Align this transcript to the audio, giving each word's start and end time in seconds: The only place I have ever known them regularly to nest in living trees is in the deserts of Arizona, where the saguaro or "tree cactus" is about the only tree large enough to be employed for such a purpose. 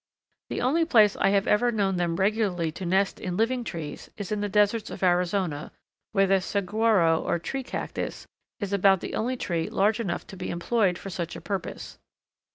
The 0.49 0.61
only 0.61 0.83
place 0.83 1.15
I 1.17 1.29
have 1.29 1.45
ever 1.45 1.71
known 1.71 1.97
them 1.97 2.15
regularly 2.15 2.71
to 2.71 2.87
nest 2.87 3.19
in 3.19 3.37
living 3.37 3.63
trees 3.63 4.09
is 4.17 4.31
in 4.31 4.41
the 4.41 4.49
deserts 4.49 4.89
of 4.89 5.03
Arizona, 5.03 5.71
where 6.11 6.25
the 6.25 6.41
saguaro 6.41 7.21
or 7.21 7.37
"tree 7.37 7.61
cactus" 7.61 8.25
is 8.59 8.73
about 8.73 9.01
the 9.01 9.13
only 9.13 9.37
tree 9.37 9.69
large 9.69 9.99
enough 9.99 10.25
to 10.33 10.35
be 10.35 10.49
employed 10.49 10.97
for 10.97 11.11
such 11.11 11.35
a 11.35 11.41
purpose. 11.41 11.99